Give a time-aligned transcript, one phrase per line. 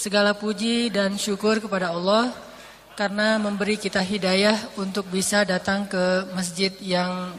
[0.00, 2.32] Segala puji dan syukur kepada Allah
[2.96, 7.36] karena memberi kita hidayah untuk bisa datang ke masjid yang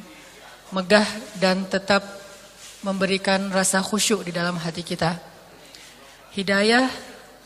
[0.70, 1.10] megah
[1.42, 2.06] dan tetap
[2.86, 5.18] memberikan rasa khusyuk di dalam hati kita.
[6.38, 6.86] Hidayah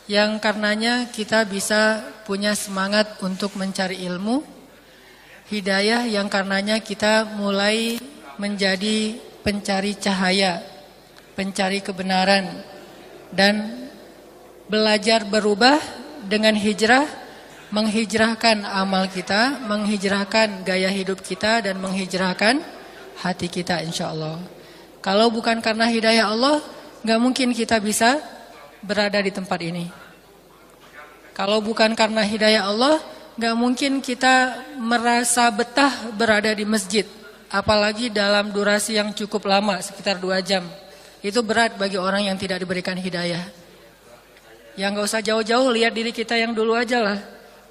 [0.04, 4.44] yang karenanya kita bisa punya semangat untuk mencari ilmu.
[5.48, 7.96] Hidayah yang karenanya kita mulai
[8.36, 10.60] menjadi pencari cahaya,
[11.32, 12.52] pencari kebenaran
[13.32, 13.85] dan
[14.66, 15.78] belajar berubah
[16.26, 17.06] dengan hijrah,
[17.70, 22.62] menghijrahkan amal kita, menghijrahkan gaya hidup kita dan menghijrahkan
[23.22, 24.38] hati kita insya Allah.
[25.02, 26.58] Kalau bukan karena hidayah Allah,
[27.06, 28.18] nggak mungkin kita bisa
[28.82, 29.86] berada di tempat ini.
[31.30, 32.98] Kalau bukan karena hidayah Allah,
[33.36, 37.04] nggak mungkin kita merasa betah berada di masjid
[37.52, 40.64] apalagi dalam durasi yang cukup lama sekitar dua jam
[41.22, 43.44] itu berat bagi orang yang tidak diberikan hidayah
[44.76, 47.18] yang nggak usah jauh-jauh lihat diri kita yang dulu aja lah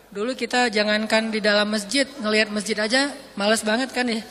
[0.09, 4.22] dulu kita jangankan di dalam masjid ngelihat masjid aja males banget kan ya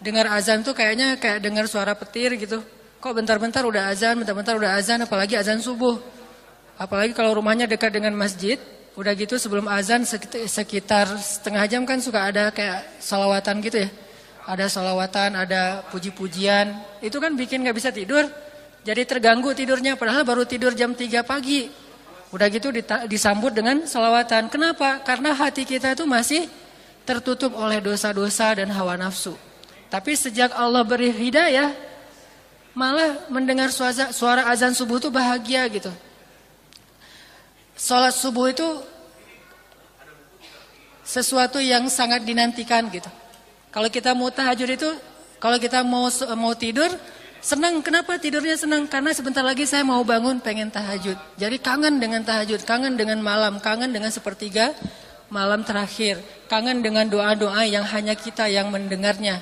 [0.00, 2.62] dengar azan tuh kayaknya kayak dengar suara petir gitu
[2.98, 5.98] kok bentar-bentar udah azan bentar-bentar udah azan apalagi azan subuh
[6.78, 8.58] apalagi kalau rumahnya dekat dengan masjid
[8.98, 10.02] udah gitu sebelum azan
[10.48, 13.90] sekitar setengah jam kan suka ada kayak salawatan gitu ya
[14.48, 16.72] ada solawatan, ada puji-pujian.
[17.04, 18.24] Itu kan bikin gak bisa tidur.
[18.80, 21.68] Jadi terganggu tidurnya, padahal baru tidur jam 3 pagi.
[22.28, 22.68] Udah gitu
[23.08, 24.52] disambut dengan solawatan.
[24.52, 25.00] Kenapa?
[25.00, 26.44] Karena hati kita itu masih
[27.08, 29.32] tertutup oleh dosa-dosa dan hawa nafsu.
[29.88, 31.72] Tapi sejak Allah beri hidayah,
[32.76, 35.88] malah mendengar suara, suara azan subuh itu bahagia gitu.
[37.80, 38.68] Sholat subuh itu
[41.00, 43.08] sesuatu yang sangat dinantikan gitu.
[43.72, 44.90] Kalau kita mau tahajud itu,
[45.40, 46.92] kalau kita mau mau tidur,
[47.40, 47.80] senang.
[47.82, 48.86] Kenapa tidurnya senang?
[48.86, 51.16] Karena sebentar lagi saya mau bangun, pengen tahajud.
[51.38, 54.74] Jadi kangen dengan tahajud, kangen dengan malam, kangen dengan sepertiga
[55.28, 59.40] malam terakhir, kangen dengan doa-doa yang hanya kita yang mendengarnya.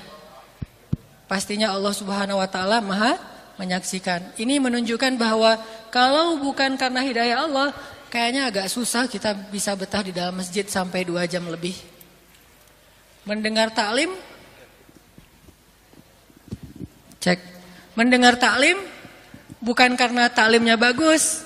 [1.26, 3.18] Pastinya Allah Subhanahu wa taala Maha
[3.58, 4.36] menyaksikan.
[4.38, 5.58] Ini menunjukkan bahwa
[5.90, 7.74] kalau bukan karena hidayah Allah,
[8.12, 11.74] kayaknya agak susah kita bisa betah di dalam masjid sampai dua jam lebih.
[13.26, 14.14] Mendengar taklim
[17.26, 17.55] Cek
[17.96, 18.78] Mendengar taklim
[19.58, 21.42] Bukan karena taklimnya bagus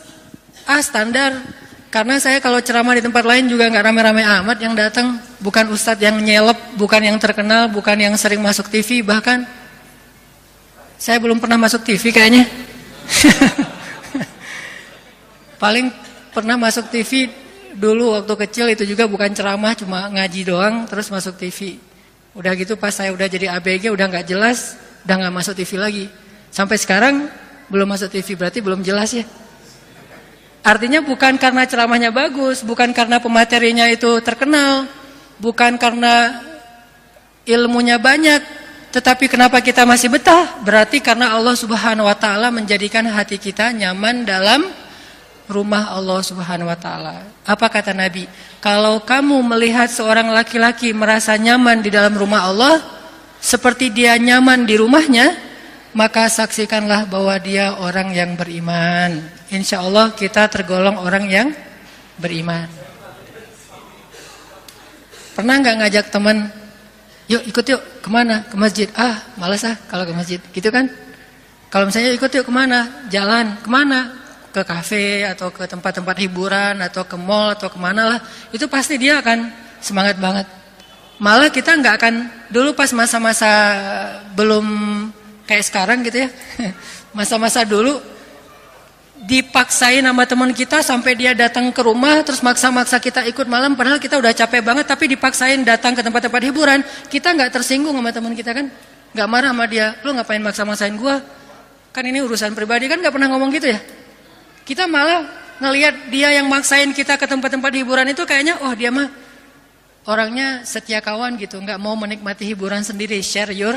[0.69, 1.41] Ah standar
[1.89, 6.03] Karena saya kalau ceramah di tempat lain juga nggak rame-rame amat yang datang Bukan ustadz
[6.03, 9.47] yang nyelep Bukan yang terkenal Bukan yang sering masuk TV Bahkan
[11.01, 12.45] Saya belum pernah masuk TV kayaknya
[15.63, 15.93] Paling
[16.33, 17.29] pernah masuk TV
[17.75, 21.79] dulu waktu kecil itu juga bukan ceramah cuma ngaji doang terus masuk TV.
[22.35, 26.05] Udah gitu pas saya udah jadi ABG udah nggak jelas, udah nggak masuk TV lagi.
[26.51, 27.31] Sampai sekarang
[27.71, 29.25] belum masuk TV berarti belum jelas ya.
[30.61, 34.85] Artinya bukan karena ceramahnya bagus, bukan karena pematerinya itu terkenal,
[35.41, 36.37] bukan karena
[37.49, 38.45] ilmunya banyak,
[38.91, 40.61] tetapi kenapa kita masih betah?
[40.61, 44.67] Berarti karena Allah Subhanahu wa taala menjadikan hati kita nyaman dalam
[45.47, 47.25] rumah Allah Subhanahu wa taala.
[47.47, 48.27] Apa kata Nabi?
[48.59, 52.83] Kalau kamu melihat seorang laki-laki merasa nyaman di dalam rumah Allah
[53.41, 55.50] seperti dia nyaman di rumahnya,
[55.93, 59.23] maka saksikanlah bahwa dia orang yang beriman.
[59.51, 61.49] Insya Allah kita tergolong orang yang
[62.19, 62.71] beriman.
[65.35, 66.53] Pernah nggak ngajak teman,
[67.27, 68.45] yuk ikut yuk ke mana?
[68.47, 68.89] Ke masjid.
[68.95, 70.91] Ah, malas ah kalau ke masjid, gitu kan?
[71.71, 73.07] Kalau misalnya ikut yuk ke mana?
[73.09, 74.21] Jalan, ke mana?
[74.51, 78.21] ke kafe atau ke tempat-tempat hiburan atau ke mall atau ke mana lah
[78.51, 79.47] itu pasti dia akan
[79.79, 80.47] semangat banget
[81.23, 82.15] malah kita nggak akan
[82.51, 83.51] dulu pas masa-masa
[84.35, 84.67] belum
[85.51, 86.29] kayak sekarang gitu ya.
[87.19, 87.99] Masa-masa dulu
[89.21, 94.01] dipaksain sama teman kita sampai dia datang ke rumah terus maksa-maksa kita ikut malam padahal
[94.01, 96.87] kita udah capek banget tapi dipaksain datang ke tempat-tempat hiburan.
[97.11, 98.71] Kita nggak tersinggung sama teman kita kan?
[99.11, 101.19] Nggak marah sama dia lu ngapain maksa-maksain gua?
[101.91, 102.87] Kan ini urusan pribadi.
[102.87, 103.83] Kan nggak pernah ngomong gitu ya?
[104.63, 105.27] Kita malah
[105.59, 109.11] ngelihat dia yang maksain kita ke tempat-tempat hiburan itu kayaknya oh dia mah
[110.09, 113.77] orangnya setia kawan gitu, nggak mau menikmati hiburan sendiri, share your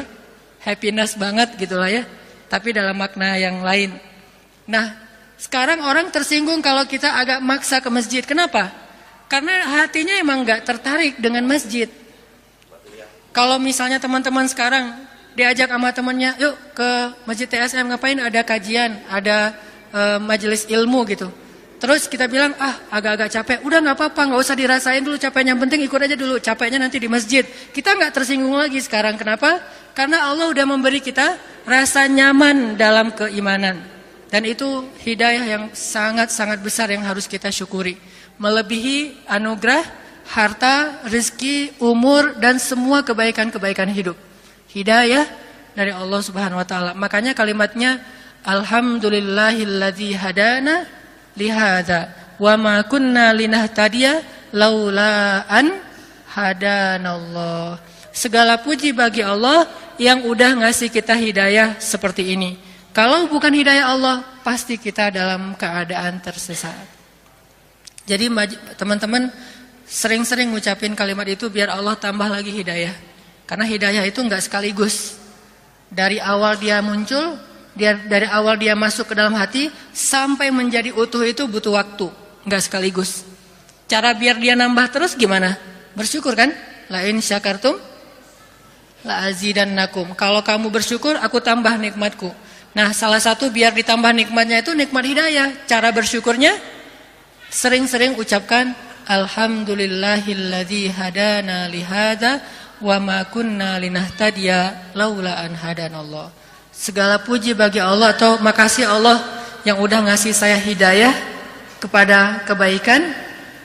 [0.64, 2.04] happiness banget gitulah ya.
[2.48, 3.96] Tapi dalam makna yang lain.
[4.68, 4.96] Nah,
[5.36, 8.24] sekarang orang tersinggung kalau kita agak maksa ke masjid.
[8.24, 8.72] Kenapa?
[9.28, 11.90] Karena hatinya emang nggak tertarik dengan masjid.
[13.34, 14.94] Kalau misalnya teman-teman sekarang
[15.34, 16.90] diajak sama temannya, yuk ke
[17.26, 18.22] masjid TSM ngapain?
[18.22, 19.58] Ada kajian, ada
[19.90, 21.34] uh, majelis ilmu gitu.
[21.82, 25.60] Terus kita bilang, ah agak-agak capek, udah nggak apa-apa, nggak usah dirasain dulu capeknya, yang
[25.60, 27.44] penting ikut aja dulu, capeknya nanti di masjid.
[27.44, 29.60] Kita nggak tersinggung lagi sekarang, kenapa?
[29.94, 31.38] Karena Allah udah memberi kita
[31.70, 33.82] rasa nyaman dalam keimanan.
[34.34, 38.02] Dan itu hidayah yang sangat-sangat besar yang harus kita syukuri.
[38.42, 39.86] Melebihi anugerah,
[40.34, 44.18] harta, rezeki, umur, dan semua kebaikan-kebaikan hidup.
[44.74, 45.30] Hidayah
[45.78, 46.92] dari Allah subhanahu wa ta'ala.
[46.98, 48.02] Makanya kalimatnya,
[48.42, 50.90] Alhamdulillahilladzi hadana
[51.38, 52.34] lihada.
[52.42, 54.26] Wa ma kunna linahtadiya
[54.58, 55.78] laula an
[56.34, 57.93] hadanallah.
[58.14, 59.66] Segala puji bagi Allah
[59.98, 62.62] yang udah ngasih kita hidayah seperti ini.
[62.94, 66.86] Kalau bukan hidayah Allah, pasti kita dalam keadaan tersesat.
[68.06, 68.30] Jadi
[68.78, 69.34] teman-teman
[69.90, 72.94] sering-sering ngucapin kalimat itu biar Allah tambah lagi hidayah.
[73.50, 75.18] Karena hidayah itu enggak sekaligus.
[75.90, 77.34] Dari awal dia muncul,
[77.74, 82.14] dia dari awal dia masuk ke dalam hati sampai menjadi utuh itu butuh waktu,
[82.46, 83.26] enggak sekaligus.
[83.90, 85.58] Cara biar dia nambah terus gimana?
[85.98, 86.54] Bersyukur kan?
[86.94, 87.78] Lain syakartum
[89.04, 90.16] la azidannakum.
[90.16, 92.32] Kalau kamu bersyukur, aku tambah nikmatku.
[92.74, 95.54] Nah, salah satu biar ditambah nikmatnya itu nikmat hidayah.
[95.70, 96.58] Cara bersyukurnya
[97.54, 98.74] sering-sering ucapkan
[99.06, 102.42] Alhamdulillahilladzi hadana lihada
[102.82, 106.34] wa ma kunna linahtadiya laula an hadanallah.
[106.74, 109.22] Segala puji bagi Allah atau makasih Allah
[109.62, 111.14] yang udah ngasih saya hidayah
[111.78, 113.14] kepada kebaikan.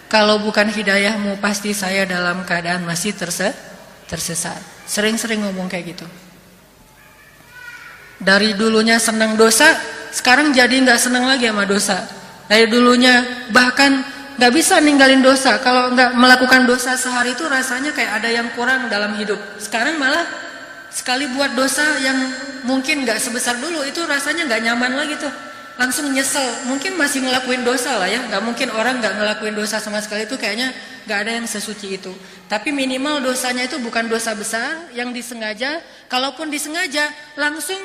[0.09, 4.78] Kalau bukan hidayahmu pasti saya dalam keadaan masih tersesat.
[4.89, 6.07] Sering-sering ngomong kayak gitu.
[8.19, 9.79] Dari dulunya senang dosa,
[10.11, 12.09] sekarang jadi nggak senang lagi sama dosa.
[12.49, 14.01] Dari dulunya bahkan
[14.41, 15.61] nggak bisa ninggalin dosa.
[15.61, 19.37] Kalau nggak melakukan dosa sehari itu rasanya kayak ada yang kurang dalam hidup.
[19.61, 20.25] Sekarang malah
[20.89, 22.17] sekali buat dosa yang
[22.65, 25.31] mungkin nggak sebesar dulu itu rasanya nggak nyaman lagi tuh.
[25.79, 26.67] Langsung nyesel.
[26.67, 28.25] Mungkin masih ngelakuin dosa lah ya.
[28.25, 30.75] Nggak mungkin orang nggak ngelakuin dosa sama sekali itu kayaknya
[31.09, 32.13] nggak ada yang sesuci itu.
[32.53, 35.81] Tapi minimal dosanya itu bukan dosa besar yang disengaja.
[36.13, 37.09] Kalaupun disengaja
[37.41, 37.81] langsung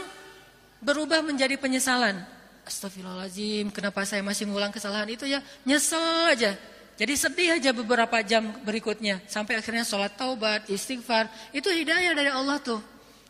[0.83, 2.19] berubah menjadi penyesalan.
[2.67, 5.39] Astagfirullahaladzim, kenapa saya masih ngulang kesalahan itu ya?
[5.63, 6.51] Nyesel aja.
[6.93, 9.23] Jadi sedih aja beberapa jam berikutnya.
[9.25, 11.31] Sampai akhirnya sholat taubat, istighfar.
[11.55, 12.79] Itu hidayah dari Allah tuh.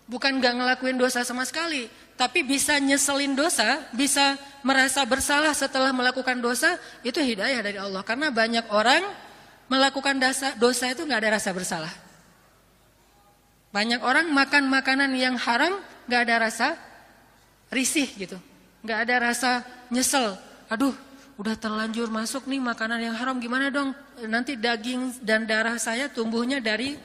[0.04, 1.88] Bukan gak ngelakuin dosa sama sekali.
[2.14, 6.76] Tapi bisa nyeselin dosa, bisa merasa bersalah setelah melakukan dosa.
[7.02, 8.04] Itu hidayah dari Allah.
[8.04, 9.02] Karena banyak orang
[9.74, 11.94] melakukan dosa, dosa itu gak ada rasa bersalah.
[13.74, 16.78] Banyak orang makan makanan yang haram gak ada rasa
[17.74, 18.38] risih gitu.
[18.86, 19.52] Nggak ada rasa
[19.90, 20.38] nyesel.
[20.70, 20.94] Aduh,
[21.42, 23.98] udah terlanjur masuk nih makanan yang haram gimana dong?
[24.30, 27.00] Nanti daging dan darah saya tumbuhnya dari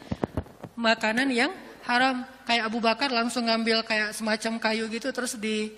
[0.76, 1.50] makanan yang
[1.88, 2.23] haram.
[2.44, 5.73] Kayak Abu Bakar langsung ngambil kayak semacam kayu gitu terus di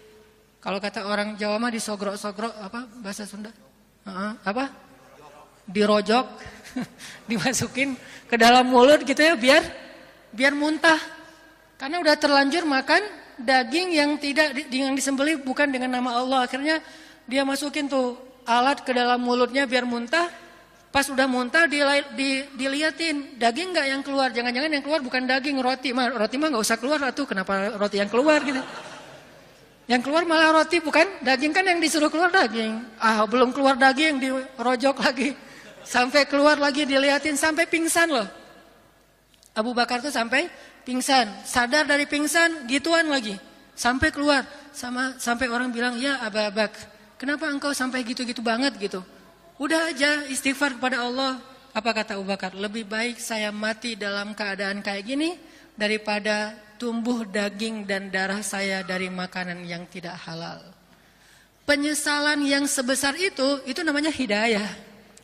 [0.60, 3.50] kalau kata orang Jawa mah disogrok-sogrok apa bahasa Sunda?
[4.04, 4.70] Uh, apa?
[5.70, 6.26] Dirojok,
[7.30, 7.94] dimasukin
[8.30, 9.62] ke dalam mulut gitu ya biar
[10.30, 10.98] biar muntah.
[11.80, 13.02] Karena udah terlanjur makan
[13.40, 16.44] daging yang tidak yang disembelih bukan dengan nama Allah.
[16.44, 16.84] Akhirnya
[17.24, 20.28] dia masukin tuh alat ke dalam mulutnya biar muntah.
[20.90, 21.78] Pas udah muntah di,
[22.18, 24.34] di, diliatin daging nggak yang keluar.
[24.34, 27.26] Jangan-jangan yang keluar bukan daging roti mah roti mah nggak usah keluar tuh.
[27.30, 28.60] Kenapa roti yang keluar gitu?
[29.90, 32.78] Yang keluar malah roti bukan daging kan yang disuruh keluar daging.
[32.98, 35.49] Ah belum keluar daging dirojok lagi.
[35.84, 38.28] Sampai keluar lagi diliatin sampai pingsan loh.
[39.56, 40.46] Abu Bakar tuh sampai
[40.86, 43.36] pingsan, sadar dari pingsan, gituan lagi.
[43.74, 46.72] Sampai keluar, sama sampai orang bilang, "Ya Ababak,
[47.16, 49.00] kenapa engkau sampai gitu-gitu banget gitu?"
[49.60, 51.36] Udah aja istighfar kepada Allah.
[51.70, 52.56] Apa kata Abu Bakar?
[52.56, 55.36] Lebih baik saya mati dalam keadaan kayak gini
[55.76, 60.64] daripada tumbuh daging dan darah saya dari makanan yang tidak halal.
[61.68, 64.66] Penyesalan yang sebesar itu, itu namanya hidayah.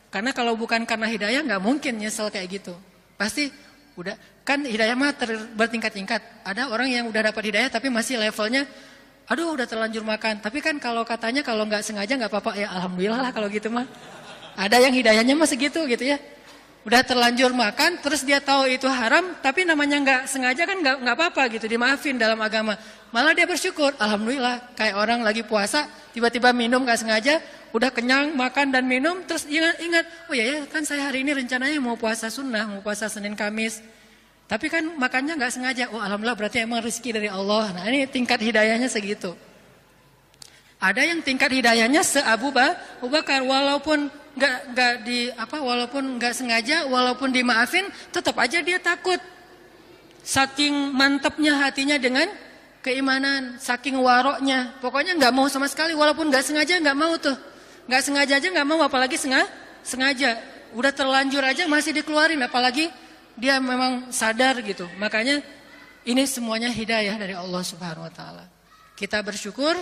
[0.09, 2.75] Karena kalau bukan karena hidayah nggak mungkin nyesel kayak gitu.
[3.19, 3.49] Pasti
[3.97, 5.11] udah Kan hidayah mah
[5.59, 6.47] bertingkat-tingkat.
[6.47, 8.63] Ada orang yang udah dapat hidayah tapi masih levelnya
[9.27, 10.39] aduh udah terlanjur makan.
[10.39, 13.91] Tapi kan kalau katanya kalau nggak sengaja nggak apa-apa ya alhamdulillah lah kalau gitu mah.
[14.55, 16.23] Ada yang hidayahnya mah segitu gitu ya.
[16.87, 21.15] Udah terlanjur makan terus dia tahu itu haram tapi namanya nggak sengaja kan nggak nggak
[21.19, 22.79] apa-apa gitu dimaafin dalam agama.
[23.11, 27.43] Malah dia bersyukur, alhamdulillah kayak orang lagi puasa tiba-tiba minum nggak sengaja
[27.77, 31.37] udah kenyang makan dan minum terus ingat ingat oh ya ya kan saya hari ini
[31.37, 33.85] rencananya mau puasa sunnah mau puasa Senin Kamis
[34.47, 35.85] tapi kan makannya nggak sengaja.
[35.91, 37.75] Oh alhamdulillah berarti emang rezeki dari Allah.
[37.75, 39.35] Nah ini tingkat hidayahnya segitu.
[40.79, 44.07] Ada yang tingkat hidayahnya se Abu Bakar walaupun
[44.37, 49.19] nggak nggak di apa walaupun nggak sengaja walaupun dimaafin tetap aja dia takut.
[50.23, 52.31] Saking mantapnya hatinya dengan
[52.87, 54.79] keimanan, saking waroknya.
[54.79, 57.35] Pokoknya nggak mau sama sekali walaupun nggak sengaja nggak mau tuh.
[57.87, 59.49] Nggak sengaja aja nggak mau apalagi sengaja.
[59.87, 60.39] Sengaja.
[60.75, 62.91] Udah terlanjur aja masih dikeluarin apalagi
[63.39, 64.85] dia memang sadar gitu.
[64.99, 65.41] Makanya
[66.07, 68.45] ini semuanya hidayah dari Allah Subhanahu wa taala.
[68.99, 69.75] Kita bersyukur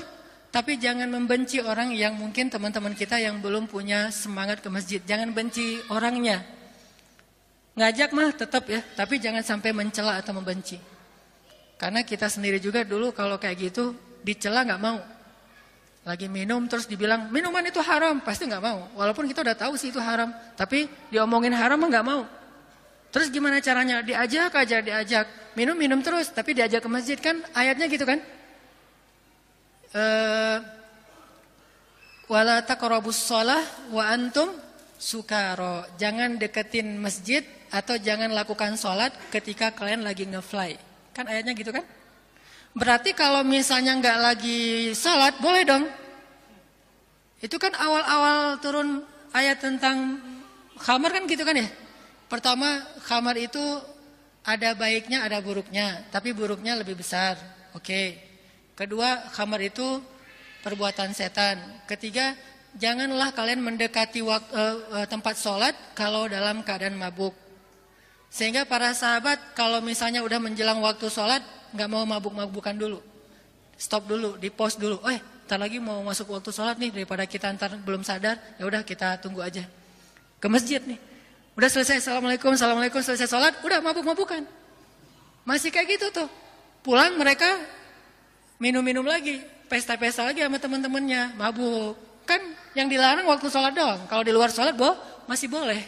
[0.55, 5.03] Tapi jangan membenci orang yang mungkin teman-teman kita yang belum punya semangat ke masjid.
[5.03, 6.47] Jangan benci orangnya.
[7.75, 10.79] Ngajak mah tetap ya, tapi jangan sampai mencela atau membenci.
[11.75, 15.03] Karena kita sendiri juga dulu kalau kayak gitu dicela nggak mau.
[16.05, 18.93] Lagi minum terus dibilang minuman itu haram, pasti nggak mau.
[18.93, 22.29] Walaupun kita udah tahu sih itu haram, tapi diomongin haram mah nggak mau.
[23.09, 24.05] Terus gimana caranya?
[24.05, 25.27] Diajak aja, diajak.
[25.57, 28.21] Minum-minum terus, tapi diajak ke masjid kan ayatnya gitu kan?
[29.95, 30.59] Eh,
[32.29, 33.25] wala taqrabus
[33.89, 34.53] wa antum
[35.01, 35.89] sukaro.
[35.97, 40.77] Jangan deketin masjid atau jangan lakukan sholat ketika kalian lagi ngefly.
[41.17, 41.87] Kan ayatnya gitu kan?
[42.75, 45.87] Berarti kalau misalnya nggak lagi sholat, boleh dong.
[47.39, 50.19] Itu kan awal-awal turun ayat tentang
[50.83, 51.71] khamar kan gitu kan ya?
[52.27, 53.63] Pertama, khamar itu
[54.43, 56.03] ada baiknya, ada buruknya.
[56.11, 57.39] Tapi buruknya lebih besar.
[57.79, 58.19] Oke.
[58.75, 60.03] Kedua, khamar itu
[60.67, 61.63] perbuatan setan.
[61.87, 62.35] Ketiga,
[62.75, 67.44] janganlah kalian mendekati uh, uh, tempat sholat kalau dalam keadaan mabuk.
[68.35, 71.39] Sehingga para sahabat kalau misalnya udah menjelang waktu sholat,
[71.71, 72.99] nggak mau mabuk-mabukan dulu.
[73.79, 74.99] Stop dulu, di pause dulu.
[75.07, 78.83] Eh, ntar lagi mau masuk waktu sholat nih, daripada kita ntar belum sadar, ya udah
[78.83, 79.63] kita tunggu aja.
[80.43, 80.99] Ke masjid nih.
[81.55, 84.43] Udah selesai, Assalamualaikum, Assalamualaikum, selesai sholat, udah mabuk-mabukan.
[85.47, 86.27] Masih kayak gitu tuh.
[86.83, 87.47] Pulang mereka
[88.59, 91.95] minum-minum lagi, pesta-pesta lagi sama teman-temannya, mabuk.
[92.27, 92.43] Kan
[92.75, 94.11] yang dilarang waktu sholat doang.
[94.11, 94.99] Kalau di luar sholat, boh,
[95.31, 95.87] masih boleh.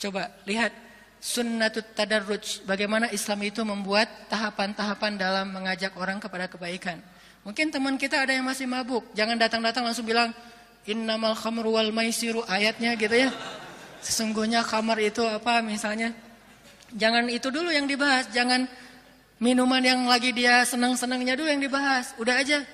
[0.00, 0.87] Coba lihat
[1.18, 2.62] sunnatut tadarruj.
[2.64, 7.02] Bagaimana Islam itu membuat tahapan-tahapan dalam mengajak orang kepada kebaikan.
[7.42, 9.06] Mungkin teman kita ada yang masih mabuk.
[9.14, 10.34] Jangan datang-datang langsung bilang,
[10.88, 13.28] Innamal khamru wal maisiru ayatnya gitu ya.
[14.00, 16.16] Sesungguhnya khamar itu apa misalnya.
[16.96, 18.30] Jangan itu dulu yang dibahas.
[18.32, 18.64] Jangan
[19.38, 22.10] Minuman yang lagi dia senang-senangnya dulu yang dibahas.
[22.18, 22.66] Udah aja.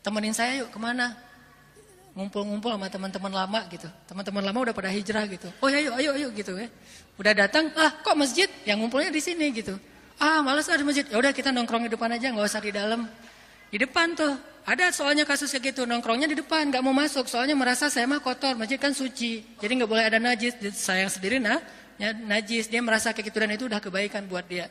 [0.00, 1.12] Temenin saya yuk ke mana?
[2.12, 3.88] Ngumpul-ngumpul sama teman-teman lama gitu.
[4.04, 5.48] Teman-teman lama udah pada hijrah gitu.
[5.64, 6.68] Oh ya yuk, ayo, ayo gitu ya.
[7.16, 8.48] Udah datang, ah kok masjid?
[8.68, 9.80] Yang ngumpulnya di sini gitu.
[10.20, 11.08] Ah malas ada masjid.
[11.08, 13.08] Ya udah kita nongkrong di depan aja, nggak usah di dalam.
[13.72, 14.36] Di depan tuh.
[14.62, 17.26] Ada soalnya kasusnya gitu, nongkrongnya di depan, nggak mau masuk.
[17.26, 19.42] Soalnya merasa saya mah kotor, masjid kan suci.
[19.58, 20.54] Jadi nggak boleh ada najis.
[20.70, 21.58] Sayang sendiri nah,
[21.98, 22.70] ya, najis.
[22.70, 24.70] Dia merasa kayak gitu dan itu udah kebaikan buat dia.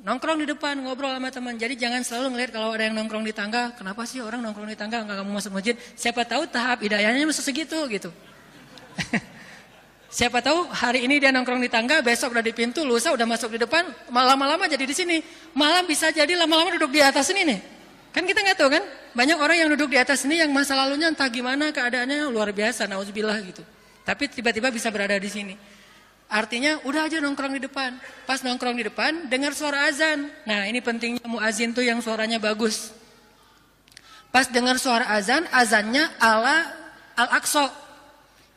[0.00, 1.60] Nongkrong di depan, ngobrol sama teman.
[1.60, 3.76] Jadi jangan selalu ngelihat kalau ada yang nongkrong di tangga.
[3.76, 5.76] Kenapa sih orang nongkrong di tangga nggak mau masuk masjid?
[5.92, 8.08] Siapa tahu tahap hidayahnya masih segitu gitu.
[10.16, 13.54] Siapa tahu hari ini dia nongkrong di tangga, besok udah di pintu, lusa udah masuk
[13.54, 15.20] di depan, lama-lama jadi di sini.
[15.52, 17.60] Malam bisa jadi lama-lama duduk di atas ini nih.
[18.10, 18.82] Kan kita nggak tahu kan?
[19.14, 22.88] Banyak orang yang duduk di atas ini yang masa lalunya entah gimana keadaannya luar biasa,
[22.88, 23.62] nauzubillah gitu.
[24.02, 25.54] Tapi tiba-tiba bisa berada di sini.
[26.30, 27.98] Artinya udah aja nongkrong di depan.
[28.22, 30.30] Pas nongkrong di depan dengar suara azan.
[30.46, 32.94] Nah ini pentingnya muazin tuh yang suaranya bagus.
[34.30, 36.70] Pas dengar suara azan, azannya ala
[37.18, 37.66] al-aqsa.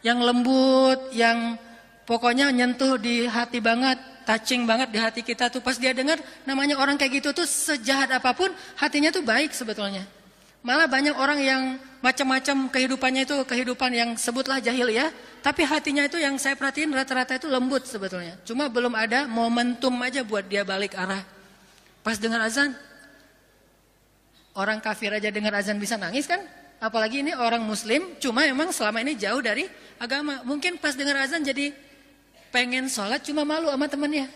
[0.05, 1.57] Yang lembut, yang
[2.05, 3.97] pokoknya nyentuh di hati banget.
[4.23, 5.59] Touching banget di hati kita tuh.
[5.59, 10.05] Pas dia dengar namanya orang kayak gitu tuh sejahat apa pun hatinya tuh baik sebetulnya.
[10.63, 11.61] Malah banyak orang yang
[11.99, 15.11] macam-macam kehidupannya itu kehidupan yang sebutlah jahil ya.
[15.43, 18.39] Tapi hatinya itu yang saya perhatiin rata-rata itu lembut sebetulnya.
[18.47, 21.19] Cuma belum ada momentum aja buat dia balik arah.
[21.99, 22.71] Pas dengar azan,
[24.55, 26.39] orang kafir aja dengar azan bisa nangis kan?
[26.79, 29.67] Apalagi ini orang muslim, cuma emang selama ini jauh dari
[29.99, 30.43] agama.
[30.47, 31.75] Mungkin pas dengar azan jadi
[32.51, 34.27] pengen sholat cuma malu sama temennya.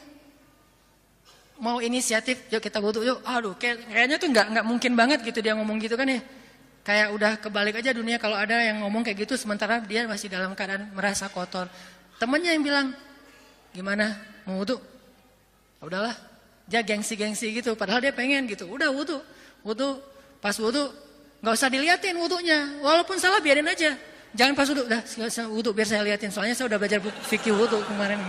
[1.58, 3.20] Mau inisiatif, yuk kita butuh, yuk.
[3.26, 6.22] Aduh, kayaknya tuh nggak nggak mungkin banget gitu dia ngomong gitu kan ya.
[6.86, 10.54] Kayak udah kebalik aja dunia kalau ada yang ngomong kayak gitu sementara dia masih dalam
[10.54, 11.66] keadaan merasa kotor.
[12.22, 12.88] Temennya yang bilang,
[13.74, 14.78] gimana mau wudhu?
[15.82, 16.16] Ya udahlah,
[16.70, 17.74] dia gengsi-gengsi gitu.
[17.74, 18.70] Padahal dia pengen gitu.
[18.70, 19.18] Udah wudhu,
[19.66, 19.98] wudhu,
[20.38, 20.94] pas wudhu
[21.42, 22.86] nggak usah diliatin wudhunya.
[22.86, 23.98] Walaupun salah biarin aja.
[24.38, 25.02] Jangan pas wudhu, dah
[25.50, 26.30] wudhu biar saya liatin.
[26.30, 28.22] Soalnya saya udah belajar fikih wudhu kemarin.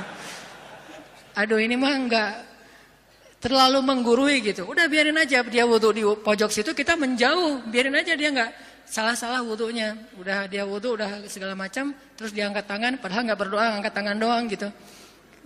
[1.37, 2.31] Aduh ini mah nggak
[3.39, 4.67] terlalu menggurui gitu.
[4.67, 7.63] Udah biarin aja dia wudhu di pojok situ, kita menjauh.
[7.71, 8.51] Biarin aja dia nggak
[8.87, 9.95] salah-salah wudhunya.
[10.19, 14.17] Udah dia wudhu, udah segala macam, terus dia angkat tangan, padahal nggak berdoa, angkat tangan
[14.19, 14.69] doang gitu.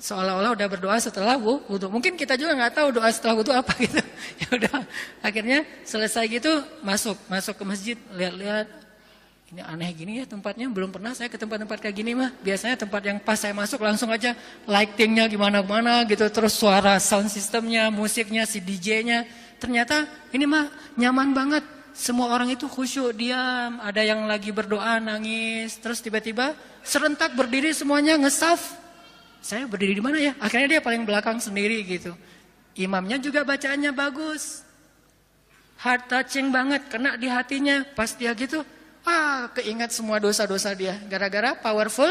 [0.03, 1.87] Seolah-olah udah berdoa setelah wudhu.
[1.93, 4.01] Mungkin kita juga nggak tahu doa setelah wudhu apa gitu.
[4.43, 4.77] ya udah,
[5.21, 8.67] akhirnya selesai gitu masuk, masuk ke masjid, lihat-lihat,
[9.53, 12.33] ini aneh gini ya tempatnya, belum pernah saya ke tempat-tempat kayak gini mah.
[12.41, 14.33] Biasanya tempat yang pas saya masuk langsung aja
[14.65, 19.29] lightingnya gimana-gimana gitu, terus suara sound systemnya, musiknya, si DJ-nya.
[19.61, 21.65] Ternyata ini mah nyaman banget.
[21.93, 23.77] Semua orang itu khusyuk, diam.
[23.85, 25.77] Ada yang lagi berdoa, nangis.
[25.77, 28.81] Terus tiba-tiba serentak berdiri semuanya ngesaf.
[29.45, 30.33] Saya berdiri di mana ya?
[30.41, 32.17] Akhirnya dia paling belakang sendiri gitu.
[32.73, 34.65] Imamnya juga bacaannya bagus.
[35.83, 37.85] heart touching banget, kena di hatinya.
[37.93, 38.65] Pas dia gitu,
[39.07, 40.99] ah keingat semua dosa-dosa dia.
[41.07, 42.11] Gara-gara powerful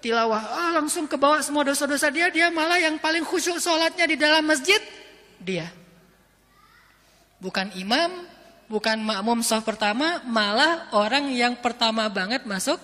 [0.00, 2.28] tilawah, ah langsung ke bawah semua dosa-dosa dia.
[2.30, 4.78] Dia malah yang paling khusyuk sholatnya di dalam masjid,
[5.40, 5.68] dia.
[7.40, 8.24] Bukan imam,
[8.68, 12.80] bukan makmum sah pertama, malah orang yang pertama banget masuk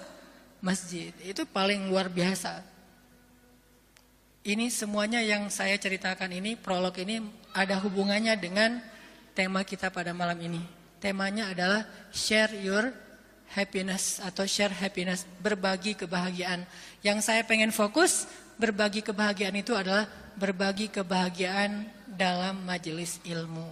[0.61, 1.13] masjid.
[1.25, 2.63] Itu paling luar biasa.
[4.43, 7.23] Ini semuanya yang saya ceritakan ini, prolog ini
[7.55, 8.83] ada hubungannya dengan
[9.39, 10.59] tema kita pada malam ini.
[10.99, 12.91] Temanya adalah share your
[13.53, 16.65] happiness atau share happiness, berbagi kebahagiaan.
[17.05, 23.69] Yang saya pengen fokus, berbagi kebahagiaan itu adalah berbagi kebahagiaan dalam majelis ilmu.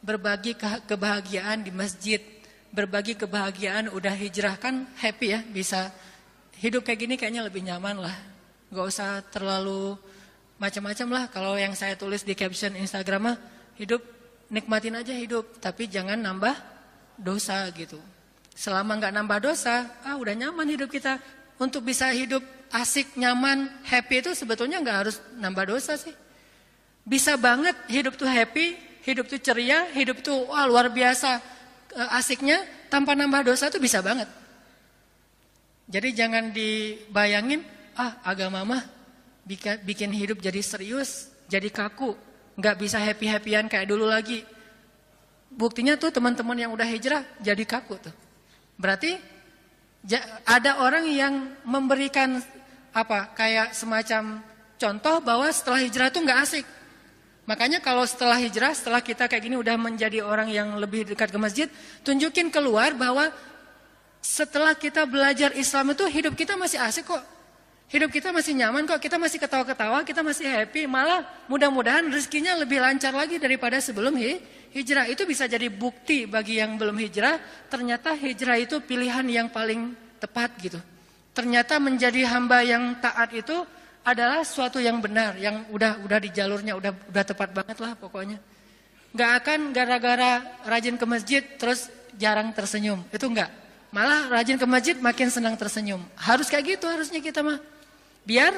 [0.00, 2.22] Berbagi kebahagiaan di masjid,
[2.72, 5.92] berbagi kebahagiaan udah hijrah kan happy ya, bisa
[6.62, 8.30] hidup kayak gini kayaknya lebih nyaman lah
[8.70, 9.98] nggak usah terlalu
[10.56, 11.24] macam-macam lah.
[11.28, 13.36] Kalau yang saya tulis di caption Instagram mah
[13.76, 14.00] hidup
[14.48, 16.54] nikmatin aja hidup, tapi jangan nambah
[17.18, 17.98] dosa gitu.
[18.60, 21.16] Selama nggak nambah dosa, ah udah nyaman hidup kita.
[21.56, 26.12] Untuk bisa hidup asik, nyaman, happy itu sebetulnya nggak harus nambah dosa sih.
[27.00, 28.76] Bisa banget hidup tuh happy,
[29.08, 31.40] hidup tuh ceria, hidup tuh wah luar biasa
[31.96, 32.60] eh, asiknya
[32.92, 34.28] tanpa nambah dosa tuh bisa banget.
[35.88, 37.64] Jadi jangan dibayangin
[37.96, 38.84] ah agama mah
[39.88, 42.12] bikin hidup jadi serius, jadi kaku,
[42.60, 44.44] nggak bisa happy-happyan kayak dulu lagi.
[45.48, 48.29] Buktinya tuh teman-teman yang udah hijrah jadi kaku tuh.
[48.80, 49.20] Berarti
[50.48, 52.40] ada orang yang memberikan
[52.90, 54.40] apa kayak semacam
[54.80, 56.66] contoh bahwa setelah hijrah tuh nggak asik.
[57.44, 61.38] Makanya kalau setelah hijrah, setelah kita kayak gini udah menjadi orang yang lebih dekat ke
[61.38, 61.68] masjid,
[62.06, 63.28] tunjukin keluar bahwa
[64.24, 67.20] setelah kita belajar Islam itu hidup kita masih asik kok.
[67.90, 70.86] Hidup kita masih nyaman kok, kita masih ketawa-ketawa, kita masih happy.
[70.86, 74.14] Malah mudah-mudahan rezekinya lebih lancar lagi daripada sebelum
[74.74, 75.06] hijrah.
[75.10, 77.38] Itu bisa jadi bukti bagi yang belum hijrah,
[77.70, 80.78] ternyata hijrah itu pilihan yang paling tepat gitu.
[81.30, 83.54] Ternyata menjadi hamba yang taat itu
[84.02, 88.38] adalah suatu yang benar, yang udah udah di jalurnya, udah udah tepat banget lah pokoknya.
[89.10, 93.50] Gak akan gara-gara rajin ke masjid terus jarang tersenyum, itu enggak.
[93.90, 95.98] Malah rajin ke masjid makin senang tersenyum.
[96.14, 97.58] Harus kayak gitu harusnya kita mah.
[98.22, 98.54] Biar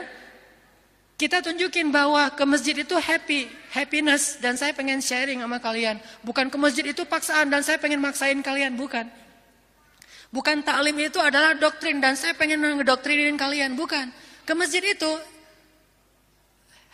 [1.22, 6.02] kita tunjukin bahwa ke masjid itu happy, happiness dan saya pengen sharing sama kalian.
[6.26, 9.06] Bukan ke masjid itu paksaan dan saya pengen maksain kalian, bukan.
[10.34, 14.10] Bukan taklim itu adalah doktrin dan saya pengen ngedoktrinin kalian, bukan.
[14.42, 15.12] Ke masjid itu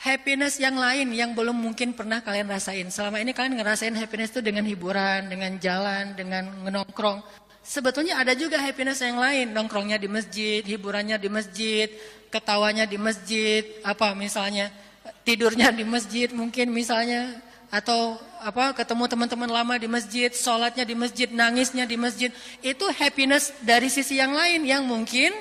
[0.04, 2.84] happiness yang lain yang belum mungkin pernah kalian rasain.
[2.92, 7.47] Selama ini kalian ngerasain happiness itu dengan hiburan, dengan jalan, dengan nongkrong.
[7.68, 11.92] Sebetulnya ada juga happiness yang lain, nongkrongnya di masjid, hiburannya di masjid,
[12.32, 14.72] ketawanya di masjid, apa misalnya
[15.20, 17.36] tidurnya di masjid mungkin misalnya
[17.68, 22.32] atau apa ketemu teman-teman lama di masjid, sholatnya di masjid, nangisnya di masjid,
[22.64, 25.36] itu happiness dari sisi yang lain yang mungkin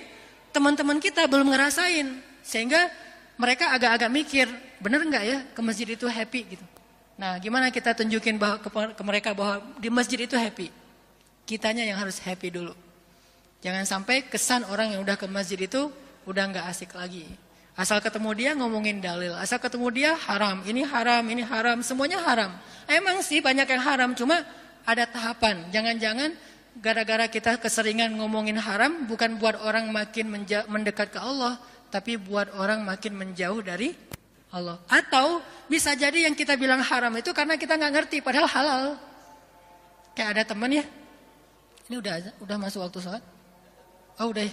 [0.51, 2.11] teman-teman kita belum ngerasain,
[2.43, 2.91] sehingga
[3.39, 4.51] mereka agak-agak mikir,
[4.83, 6.65] bener nggak ya ke masjid itu happy gitu.
[7.15, 10.87] Nah, gimana kita tunjukin bahwa, ke, ke mereka bahwa di masjid itu happy?
[11.47, 12.75] Kitanya yang harus happy dulu.
[13.63, 15.88] Jangan sampai kesan orang yang udah ke masjid itu
[16.27, 17.23] udah nggak asik lagi.
[17.77, 22.51] Asal ketemu dia ngomongin dalil, asal ketemu dia haram, ini haram, ini haram, semuanya haram.
[22.89, 24.41] Emang sih banyak yang haram, cuma
[24.81, 25.69] ada tahapan.
[25.69, 26.33] Jangan-jangan
[26.81, 30.25] gara-gara kita keseringan ngomongin haram bukan buat orang makin
[30.65, 31.62] mendekat ke Allah,
[31.93, 33.93] tapi buat orang makin menjauh dari
[34.49, 34.81] Allah.
[34.89, 38.83] Atau bisa jadi yang kita bilang haram itu karena kita nggak ngerti, padahal halal.
[40.17, 40.86] Kayak ada teman ya,
[41.88, 43.23] ini udah udah masuk waktu sholat?
[44.19, 44.43] Oh udah.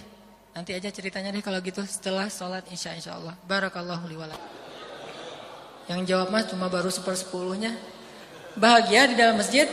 [0.55, 3.35] Nanti aja ceritanya deh kalau gitu setelah sholat insya insya Allah.
[3.43, 4.39] Barakallahu liwala.
[5.91, 7.75] Yang jawab mas cuma baru sepersepuluhnya.
[8.55, 9.67] Bahagia di dalam masjid?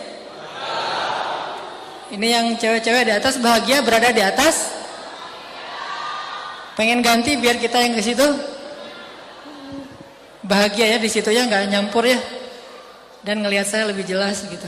[2.12, 4.74] Ini yang cewek-cewek di atas bahagia berada di atas?
[6.74, 8.26] Pengen ganti biar kita yang ke situ?
[10.42, 12.18] Bahagia ya di situ ya nggak nyampur ya.
[13.22, 14.66] Dan ngelihat saya lebih jelas gitu.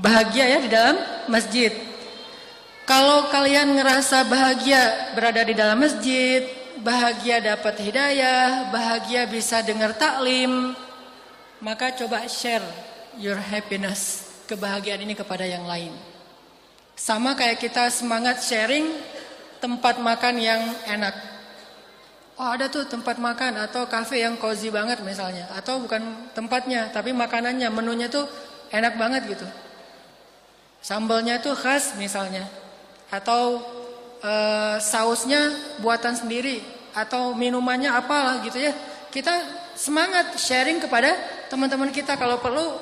[0.00, 0.96] Bahagia ya di dalam
[1.28, 1.68] masjid.
[2.88, 6.42] Kalau kalian ngerasa bahagia berada di dalam masjid,
[6.80, 10.72] bahagia dapat hidayah, bahagia bisa dengar taklim,
[11.60, 12.64] maka coba share
[13.20, 15.92] your happiness, kebahagiaan ini kepada yang lain.
[16.96, 18.88] Sama kayak kita semangat sharing
[19.60, 21.12] tempat makan yang enak.
[22.40, 25.44] Oh ada tuh tempat makan atau cafe yang cozy banget misalnya.
[25.52, 28.24] Atau bukan tempatnya tapi makanannya, menunya tuh
[28.72, 29.44] enak banget gitu.
[30.80, 32.48] Sambalnya itu khas misalnya.
[33.12, 33.60] Atau
[34.20, 34.32] e,
[34.80, 36.64] sausnya buatan sendiri.
[36.96, 38.72] Atau minumannya apalah gitu ya.
[39.12, 39.32] Kita
[39.76, 41.12] semangat sharing kepada
[41.52, 42.16] teman-teman kita.
[42.16, 42.76] Kalau perlu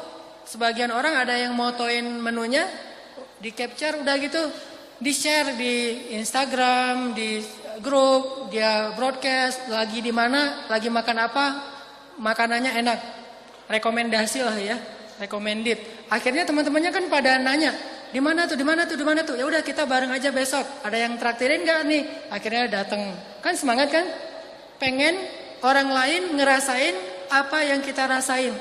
[0.48, 2.64] sebagian orang ada yang motoin menunya,
[3.38, 4.42] di capture udah gitu,
[4.98, 5.74] di share di
[6.18, 7.38] Instagram, di
[7.78, 11.46] grup, dia broadcast lagi di mana, lagi makan apa,
[12.18, 12.98] makanannya enak,
[13.70, 14.76] rekomendasi lah ya,
[15.18, 16.08] recommended.
[16.08, 17.74] Akhirnya teman-temannya kan pada nanya,
[18.08, 19.36] di mana tuh, di mana tuh, di mana tuh?
[19.36, 20.64] Ya udah kita bareng aja besok.
[20.80, 22.02] Ada yang traktirin nggak nih?
[22.32, 23.12] Akhirnya datang.
[23.44, 24.06] Kan semangat kan?
[24.80, 25.18] Pengen
[25.60, 26.96] orang lain ngerasain
[27.28, 28.56] apa yang kita rasain.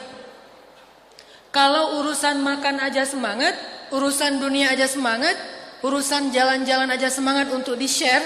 [1.56, 3.56] Kalau urusan makan aja semangat,
[3.96, 5.34] urusan dunia aja semangat,
[5.80, 8.22] urusan jalan-jalan aja semangat untuk di-share,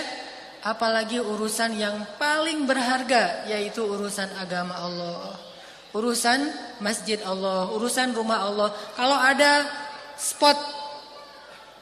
[0.65, 5.50] apalagi urusan yang paling berharga yaitu urusan agama Allah.
[5.91, 6.47] Urusan
[6.79, 8.69] masjid Allah, urusan rumah Allah.
[8.95, 9.67] Kalau ada
[10.15, 10.55] spot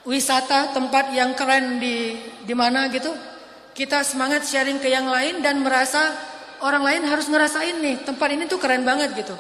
[0.07, 3.13] wisata tempat yang keren di di mana gitu,
[3.77, 6.01] kita semangat sharing ke yang lain dan merasa
[6.65, 9.35] orang lain harus ngerasain nih tempat ini tuh keren banget gitu.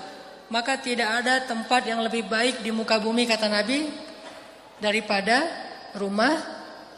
[0.49, 3.89] Maka tidak ada tempat yang lebih baik di muka bumi kata Nabi
[4.81, 5.45] daripada
[5.93, 6.33] rumah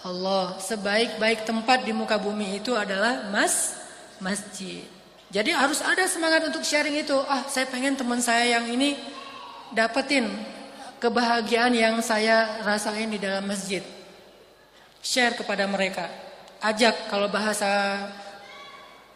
[0.05, 0.55] Allah.
[0.59, 3.75] Sebaik-baik tempat di muka bumi itu adalah mas
[4.23, 5.00] masjid.
[5.31, 7.15] Jadi harus ada semangat untuk sharing itu.
[7.23, 8.99] Ah, saya pengen teman saya yang ini
[9.71, 10.27] dapetin
[10.99, 13.79] kebahagiaan yang saya rasain di dalam masjid.
[14.99, 16.11] Share kepada mereka.
[16.59, 17.97] Ajak kalau bahasa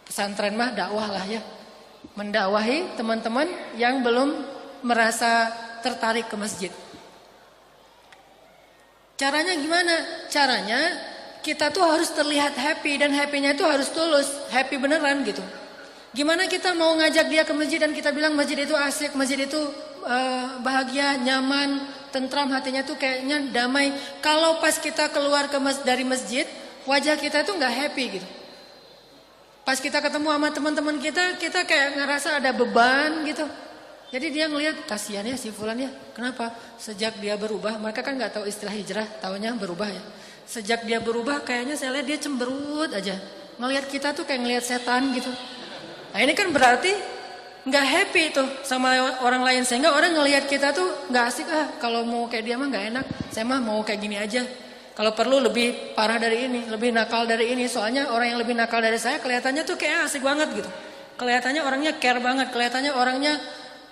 [0.08, 1.44] pesantren mah dakwah lah ya.
[2.16, 4.40] Mendakwahi teman-teman yang belum
[4.88, 5.52] merasa
[5.84, 6.72] tertarik ke masjid.
[9.20, 9.96] Caranya gimana?
[10.32, 10.80] Caranya
[11.44, 15.44] kita tuh harus terlihat happy dan happynya itu harus tulus, happy beneran gitu.
[16.16, 19.60] Gimana kita mau ngajak dia ke masjid dan kita bilang masjid itu asik, masjid itu
[20.08, 21.84] uh, bahagia, nyaman,
[22.16, 23.92] tentram hatinya tuh kayaknya damai.
[24.24, 26.48] Kalau pas kita keluar ke mas dari masjid,
[26.88, 28.28] wajah kita tuh nggak happy gitu.
[29.68, 33.44] Pas kita ketemu sama teman-teman kita, kita kayak ngerasa ada beban gitu.
[34.16, 35.92] Jadi dia ngelihat kasihan ya si Fulan ya.
[36.16, 36.56] Kenapa?
[36.80, 40.00] Sejak dia berubah, mereka kan nggak tahu istilah hijrah, taunya berubah ya.
[40.48, 43.20] Sejak dia berubah, kayaknya saya lihat dia cemberut aja.
[43.60, 45.34] Ngelihat kita tuh kayak ngelihat setan gitu.
[46.16, 46.96] Nah ini kan berarti
[47.68, 52.08] nggak happy tuh sama orang lain sehingga orang ngelihat kita tuh nggak asik ah kalau
[52.08, 53.06] mau kayak dia mah nggak enak.
[53.36, 54.48] Saya mah mau kayak gini aja.
[54.96, 57.68] Kalau perlu lebih parah dari ini, lebih nakal dari ini.
[57.68, 60.72] Soalnya orang yang lebih nakal dari saya kelihatannya tuh kayak asik banget gitu.
[61.20, 63.36] Kelihatannya orangnya care banget, kelihatannya orangnya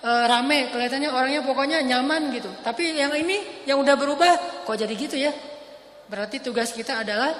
[0.00, 2.48] e, rame, kelihatannya orangnya pokoknya nyaman gitu.
[2.64, 5.28] Tapi yang ini yang udah berubah kok jadi gitu ya?
[6.08, 7.36] Berarti tugas kita adalah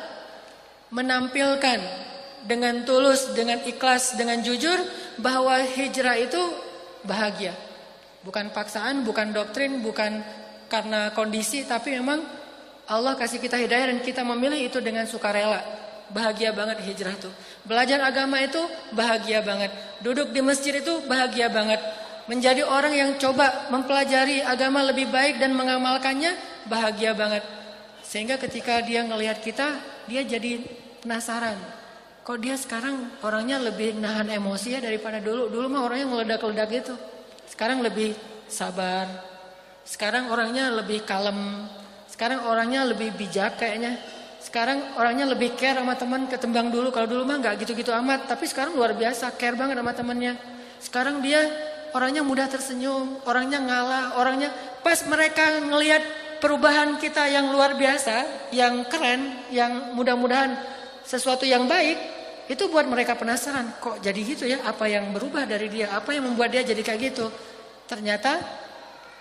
[0.92, 2.12] menampilkan
[2.44, 4.76] dengan tulus, dengan ikhlas, dengan jujur
[5.18, 6.40] bahwa hijrah itu
[7.04, 7.57] bahagia.
[8.24, 10.24] Bukan paksaan, bukan doktrin, bukan
[10.68, 12.24] karena kondisi, tapi memang
[12.88, 15.61] Allah kasih kita hidayah dan kita memilih itu dengan sukarela.
[16.12, 17.33] Bahagia banget hijrah itu.
[17.64, 18.61] Belajar agama itu
[18.92, 19.72] bahagia banget.
[20.04, 21.80] Duduk di masjid itu bahagia banget
[22.24, 26.37] menjadi orang yang coba mempelajari agama lebih baik dan mengamalkannya
[26.68, 27.44] bahagia banget.
[28.04, 30.61] Sehingga ketika dia ngelihat kita, dia jadi
[31.04, 31.84] penasaran.
[32.24, 35.52] Kok dia sekarang orangnya lebih nahan emosi ya daripada dulu.
[35.52, 36.94] Dulu mah orangnya ngeledak-ledak gitu.
[37.44, 38.16] Sekarang lebih
[38.48, 39.04] sabar.
[39.84, 41.68] Sekarang orangnya lebih kalem.
[42.08, 44.00] Sekarang orangnya lebih bijak kayaknya.
[44.40, 46.88] Sekarang orangnya lebih care sama teman ketimbang dulu.
[46.96, 48.24] Kalau dulu mah nggak gitu-gitu amat.
[48.24, 50.32] Tapi sekarang luar biasa care banget sama temannya.
[50.80, 51.44] Sekarang dia
[51.92, 54.48] orangnya mudah tersenyum, orangnya ngalah, orangnya
[54.80, 56.00] pas mereka ngelihat
[56.40, 60.56] perubahan kita yang luar biasa, yang keren, yang mudah-mudahan
[61.04, 61.96] sesuatu yang baik,
[62.44, 64.61] itu buat mereka penasaran, kok jadi gitu ya?
[64.68, 65.96] Apa yang berubah dari dia?
[65.96, 67.33] Apa yang membuat dia jadi kayak gitu?
[67.88, 68.37] Ternyata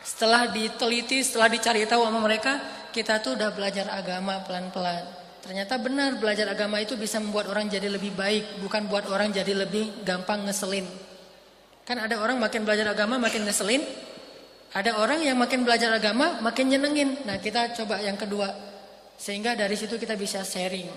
[0.03, 2.59] setelah diteliti, setelah dicari tahu sama mereka,
[2.91, 5.07] kita tuh udah belajar agama pelan-pelan.
[5.39, 9.55] Ternyata benar belajar agama itu bisa membuat orang jadi lebih baik, bukan buat orang jadi
[9.55, 10.87] lebih gampang ngeselin.
[11.83, 13.83] Kan ada orang makin belajar agama makin ngeselin.
[14.71, 17.23] Ada orang yang makin belajar agama makin nyenengin.
[17.27, 18.51] Nah kita coba yang kedua.
[19.19, 20.87] Sehingga dari situ kita bisa sharing.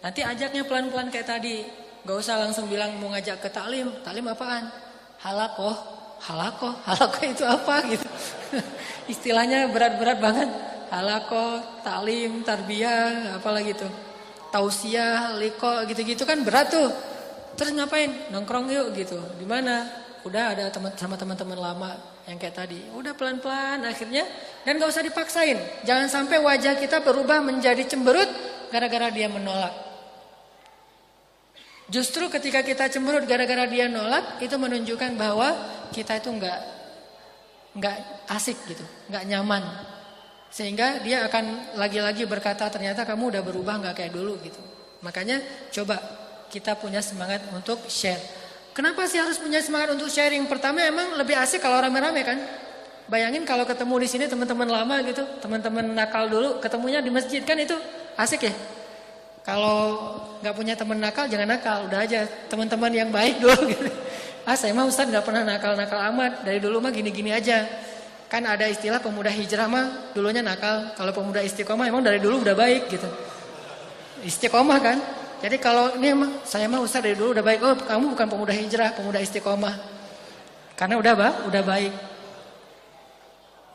[0.00, 1.64] Nanti ajaknya pelan-pelan kayak tadi.
[2.00, 3.92] Gak usah langsung bilang mau ngajak ke taklim.
[4.00, 4.72] Taklim apaan?
[5.20, 5.76] Halakoh.
[6.24, 6.72] Halakoh.
[6.88, 8.06] Halakoh itu apa gitu.
[9.12, 10.48] Istilahnya berat-berat banget.
[10.90, 13.92] Halakoh, taklim, tarbiyah, apalagi tuh.
[14.50, 16.90] Tausiah, liko, gitu-gitu kan berat tuh.
[17.54, 18.10] Terus ngapain?
[18.34, 19.20] Nongkrong yuk gitu.
[19.38, 19.86] Di mana?
[20.24, 21.90] udah ada teman sama teman-teman lama
[22.28, 22.80] yang kayak tadi.
[22.92, 24.28] Udah pelan-pelan akhirnya
[24.64, 25.56] dan gak usah dipaksain.
[25.88, 28.28] Jangan sampai wajah kita berubah menjadi cemberut
[28.68, 29.89] gara-gara dia menolak.
[31.90, 35.50] Justru ketika kita cemberut gara-gara dia nolak itu menunjukkan bahwa
[35.90, 36.58] kita itu nggak
[37.74, 37.96] nggak
[38.30, 39.62] asik gitu, nggak nyaman.
[40.54, 44.62] Sehingga dia akan lagi-lagi berkata ternyata kamu udah berubah nggak kayak dulu gitu.
[45.02, 45.42] Makanya
[45.74, 45.98] coba
[46.50, 48.22] kita punya semangat untuk share.
[48.70, 50.46] Kenapa sih harus punya semangat untuk sharing?
[50.46, 52.38] Pertama emang lebih asik kalau rame-rame kan?
[53.10, 57.58] Bayangin kalau ketemu di sini teman-teman lama gitu, teman-teman nakal dulu, ketemunya di masjid kan
[57.58, 57.74] itu
[58.14, 58.54] asik ya.
[59.50, 63.66] Kalau nggak punya teman nakal jangan nakal, udah aja teman-teman yang baik dulu.
[63.66, 63.90] Gitu.
[64.46, 67.66] Ah saya mah Ustaz nggak pernah nakal-nakal amat, dari dulu mah gini-gini aja.
[68.30, 72.54] Kan ada istilah pemuda hijrah mah dulunya nakal, kalau pemuda istiqomah emang dari dulu udah
[72.54, 73.10] baik gitu.
[74.22, 75.02] Istiqomah kan?
[75.42, 77.58] Jadi kalau ini emang saya mah Ustaz dari dulu udah baik.
[77.66, 79.74] Oh, kamu bukan pemuda hijrah, pemuda istiqomah.
[80.78, 81.92] Karena udah bah, udah baik.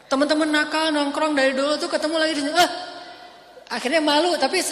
[0.07, 2.53] Teman-teman nakal nongkrong dari dulu tuh ketemu lagi di sini.
[2.55, 2.71] Ah,
[3.75, 4.39] akhirnya malu.
[4.39, 4.63] Tapi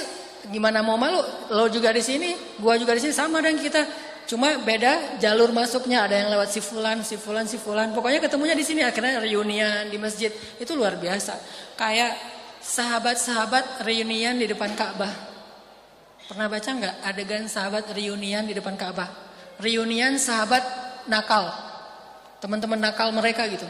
[0.51, 1.21] gimana mau malu?
[1.51, 3.81] Lo juga di sini, gua juga di sini sama dengan kita.
[4.23, 6.07] Cuma beda jalur masuknya.
[6.07, 7.91] Ada yang lewat si fulan, si fulan, si fulan.
[7.91, 8.81] Pokoknya ketemunya di sini.
[8.83, 10.31] Akhirnya reunian di masjid.
[10.59, 11.35] Itu luar biasa.
[11.75, 12.15] Kayak
[12.63, 15.11] sahabat-sahabat reunian di depan Ka'bah.
[16.23, 19.11] Pernah baca nggak adegan sahabat reunian di depan Ka'bah?
[19.59, 20.63] Reunian sahabat
[21.11, 21.51] nakal.
[22.39, 23.67] Teman-teman nakal mereka gitu.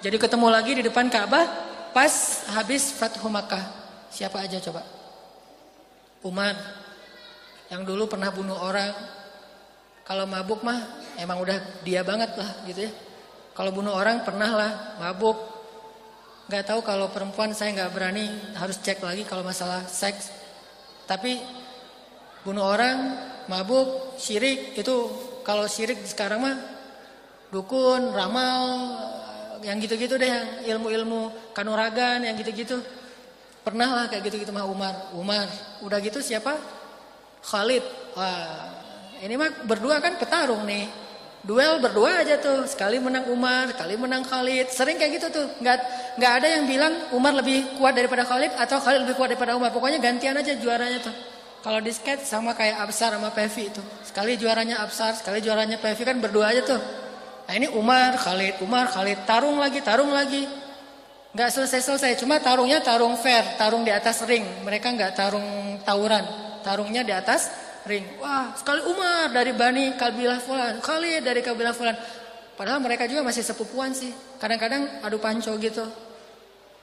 [0.00, 1.44] Jadi ketemu lagi di depan Ka'bah
[1.92, 3.60] pas habis Fathu Makkah.
[4.08, 5.01] Siapa aja coba?
[6.22, 6.54] Umar
[7.72, 8.92] yang dulu pernah bunuh orang.
[10.02, 10.78] Kalau mabuk mah
[11.18, 12.92] emang udah dia banget lah gitu ya.
[13.52, 15.38] Kalau bunuh orang pernah lah mabuk.
[16.50, 20.28] Gak tahu kalau perempuan saya nggak berani harus cek lagi kalau masalah seks.
[21.06, 21.38] Tapi
[22.42, 22.98] bunuh orang,
[23.46, 24.94] mabuk, syirik itu
[25.46, 26.56] kalau syirik sekarang mah
[27.54, 28.62] dukun, ramal,
[29.62, 32.82] yang gitu-gitu deh yang ilmu-ilmu kanuragan yang gitu-gitu.
[33.62, 35.14] Pernah lah kayak gitu-gitu mah Umar.
[35.14, 35.46] Umar,
[35.86, 36.58] udah gitu siapa?
[37.46, 37.82] Khalid.
[38.18, 38.70] Wah,
[39.22, 40.90] ini mah berdua kan petarung nih.
[41.42, 42.66] Duel berdua aja tuh.
[42.66, 44.70] Sekali menang Umar, sekali menang Khalid.
[44.70, 45.46] Sering kayak gitu tuh.
[45.62, 45.78] Nggak
[46.18, 49.70] nggak ada yang bilang Umar lebih kuat daripada Khalid atau Khalid lebih kuat daripada Umar.
[49.70, 51.14] Pokoknya gantian aja juaranya tuh.
[51.62, 53.82] Kalau di skate sama kayak Absar sama Pevi itu.
[54.02, 56.82] Sekali juaranya Absar, sekali juaranya Pevi kan berdua aja tuh.
[57.46, 59.22] Nah ini Umar, Khalid, Umar, Khalid.
[59.22, 60.42] Tarung lagi, tarung lagi.
[61.32, 64.44] Gak selesai-selesai, cuma tarungnya tarung fair, tarung di atas ring.
[64.68, 66.24] Mereka gak tarung tawuran,
[66.60, 67.48] tarungnya di atas
[67.88, 68.04] ring.
[68.20, 71.96] Wah, sekali Umar dari Bani Kabilah Fulan, Khalid dari Kabilah Fulan.
[72.52, 74.12] Padahal mereka juga masih sepupuan sih.
[74.36, 75.88] Kadang-kadang adu panco gitu.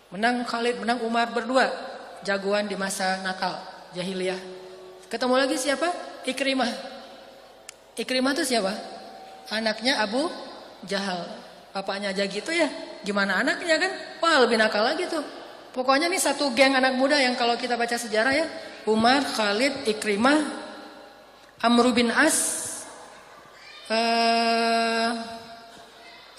[0.09, 1.69] Menang Khalid, menang Umar berdua.
[2.25, 3.55] Jagoan di masa nakal,
[3.95, 4.41] jahiliyah.
[5.07, 5.87] Ketemu lagi siapa?
[6.27, 6.67] Ikrimah.
[7.95, 8.73] Ikrimah itu siapa?
[9.53, 10.27] Anaknya Abu
[10.83, 11.38] Jahal.
[11.71, 12.67] Bapaknya aja gitu ya.
[13.05, 13.91] Gimana anaknya kan?
[14.19, 15.21] Wah lebih nakal lagi tuh.
[15.69, 18.47] Pokoknya nih satu geng anak muda yang kalau kita baca sejarah ya.
[18.89, 20.39] Umar, Khalid, Ikrimah,
[21.61, 22.67] Amr bin As.
[23.89, 25.13] Uh,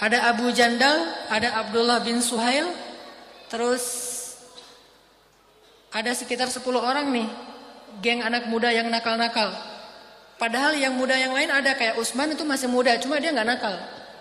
[0.01, 2.67] ada Abu Jandal, ada Abdullah bin Suhail.
[3.47, 3.85] Terus
[5.91, 7.29] ada sekitar 10 orang nih
[7.99, 9.51] geng anak muda yang nakal-nakal.
[10.39, 13.77] Padahal yang muda yang lain ada kayak Usman itu masih muda, cuma dia nggak nakal.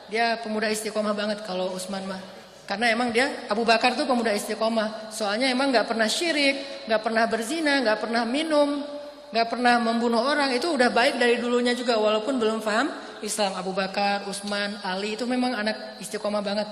[0.10, 2.22] Dia pemuda istiqomah banget kalau Usman mah.
[2.69, 5.10] Karena emang dia Abu Bakar tuh pemuda istiqomah.
[5.10, 8.86] Soalnya emang nggak pernah syirik, nggak pernah berzina, nggak pernah minum,
[9.34, 10.54] nggak pernah membunuh orang.
[10.54, 12.93] Itu udah baik dari dulunya juga walaupun belum paham
[13.26, 13.58] Islam.
[13.58, 16.69] Abu Bakar, Usman, Ali itu memang anak istiqomah banget.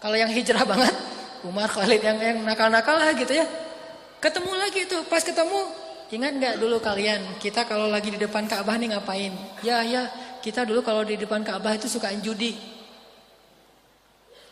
[0.00, 0.92] Kalau yang hijrah banget,
[1.44, 3.44] Umar, Khalid yang yang nakal-nakal lah gitu ya.
[4.20, 8.76] Ketemu lagi tuh, pas ketemu Ingat nggak dulu kalian, kita kalau lagi di depan Ka'bah
[8.76, 9.32] nih ngapain?
[9.64, 10.06] Ya, ya,
[10.44, 12.73] kita dulu kalau di depan Ka'bah itu suka judi.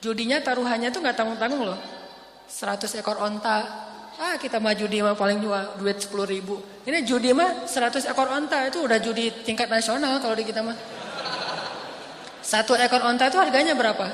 [0.03, 1.79] Judinya taruhannya tuh nggak tanggung-tanggung loh.
[2.51, 3.63] 100 ekor onta.
[4.19, 6.59] Ah, kita mah judi mah paling juga duit 10 ribu.
[6.83, 10.75] Ini judi mah 100 ekor onta itu udah judi tingkat nasional kalau di kita mah.
[12.43, 14.11] Satu ekor onta itu harganya berapa?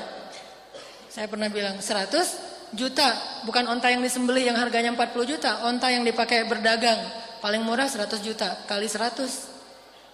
[1.09, 3.09] Saya pernah bilang 100 juta.
[3.49, 5.65] Bukan onta yang disembelih yang harganya 40 juta.
[5.65, 7.01] Onta yang dipakai berdagang.
[7.41, 9.25] Paling murah 100 juta kali 100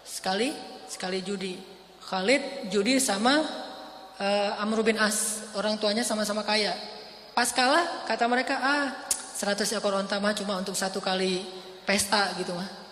[0.08, 0.56] sekali
[0.88, 1.60] sekali judi.
[2.00, 3.65] Khalid judi sama
[4.20, 6.72] uh, Amr bin As, orang tuanya sama-sama kaya.
[7.36, 8.86] Pas kalah kata mereka, "Ah,
[9.36, 11.44] 100 ekor onta mah cuma untuk satu kali
[11.84, 12.86] pesta gitu mah."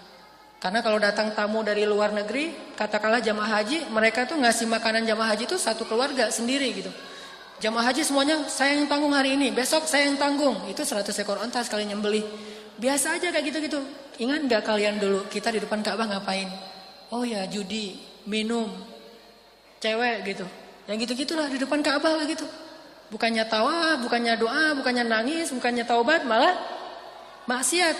[0.59, 5.36] Karena kalau datang tamu dari luar negeri, katakanlah jamaah haji, mereka tuh ngasih makanan jamaah
[5.36, 6.88] haji itu satu keluarga sendiri gitu.
[7.59, 10.55] Jamaah haji semuanya saya yang tanggung hari ini, besok saya yang tanggung.
[10.71, 12.23] Itu 100 ekor onta sekali nyembelih.
[12.79, 13.79] Biasa aja kayak gitu-gitu.
[14.23, 16.47] Ingat nggak kalian dulu kita di depan Ka'bah ngapain?
[17.12, 18.71] Oh ya judi, minum,
[19.83, 20.47] cewek gitu.
[20.89, 22.43] Yang gitu-gitulah di depan Ka'bah lah gitu.
[23.08, 26.58] Bukannya tawa, bukannya doa, bukannya nangis, bukannya taubat, malah
[27.48, 27.96] maksiat.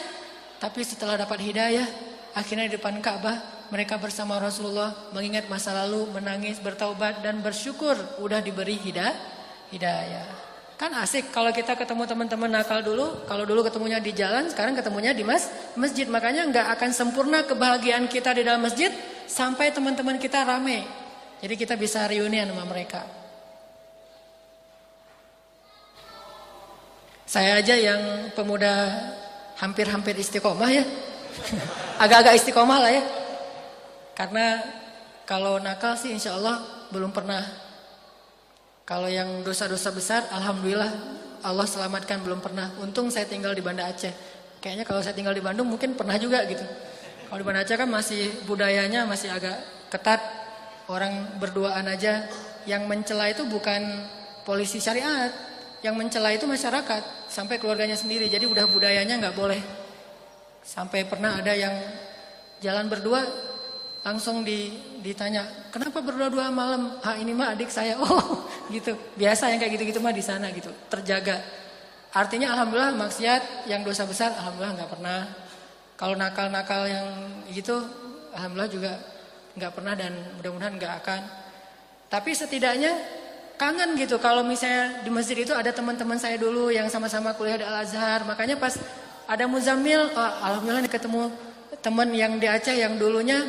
[0.60, 1.86] Tapi setelah dapat hidayah,
[2.34, 8.44] akhirnya di depan Ka'bah mereka bersama Rasulullah mengingat masa lalu, menangis, bertaubat dan bersyukur udah
[8.44, 9.16] diberi hidayah.
[9.74, 10.44] hidayah.
[10.78, 15.14] Kan asik kalau kita ketemu teman-teman nakal dulu, kalau dulu ketemunya di jalan, sekarang ketemunya
[15.14, 15.48] di mas
[15.80, 16.10] masjid.
[16.10, 18.92] Makanya nggak akan sempurna kebahagiaan kita di dalam masjid
[19.30, 21.03] sampai teman-teman kita rame.
[21.44, 23.04] Jadi kita bisa reunian sama mereka.
[27.28, 28.72] Saya aja yang pemuda
[29.60, 30.88] hampir-hampir istiqomah ya.
[32.04, 33.04] Agak-agak istiqomah lah ya.
[34.16, 34.62] Karena
[35.28, 36.64] kalau nakal sih insya Allah
[36.96, 37.44] belum pernah.
[38.88, 40.92] Kalau yang dosa-dosa besar, Alhamdulillah
[41.44, 42.72] Allah selamatkan belum pernah.
[42.80, 44.16] Untung saya tinggal di Banda Aceh.
[44.64, 46.64] Kayaknya kalau saya tinggal di Bandung mungkin pernah juga gitu.
[47.28, 49.60] Kalau di Banda Aceh kan masih budayanya masih agak
[49.92, 50.43] ketat.
[50.88, 52.28] Orang berduaan aja.
[52.64, 53.82] Yang mencela itu bukan
[54.48, 55.32] polisi syariat.
[55.84, 57.28] Yang mencela itu masyarakat.
[57.28, 58.28] Sampai keluarganya sendiri.
[58.32, 59.62] Jadi udah budayanya nggak boleh.
[60.64, 61.76] Sampai pernah ada yang
[62.64, 63.20] jalan berdua
[64.04, 67.00] langsung di, ditanya, kenapa berdua-dua malam?
[67.04, 68.00] Ah ini mah adik saya.
[68.04, 68.96] Oh gitu.
[69.20, 70.72] Biasa yang kayak gitu-gitu mah di sana gitu.
[70.88, 71.40] Terjaga.
[72.14, 75.20] Artinya alhamdulillah maksiat yang dosa besar alhamdulillah nggak pernah.
[75.98, 77.08] Kalau nakal-nakal yang
[77.52, 77.80] gitu
[78.36, 78.92] alhamdulillah juga
[79.54, 81.22] nggak pernah dan mudah-mudahan nggak akan.
[82.10, 82.94] Tapi setidaknya
[83.58, 87.66] kangen gitu kalau misalnya di masjid itu ada teman-teman saya dulu yang sama-sama kuliah di
[87.66, 88.26] Al Azhar.
[88.26, 88.78] Makanya pas
[89.30, 91.32] ada Muzamil, oh, alhamdulillah ketemu
[91.84, 93.44] teman yang di Aceh yang dulunya